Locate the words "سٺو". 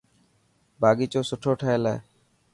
1.29-1.51